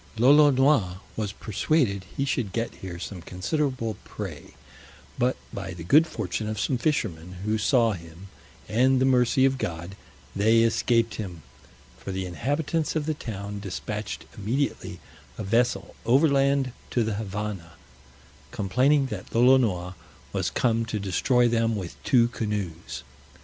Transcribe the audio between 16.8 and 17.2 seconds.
to the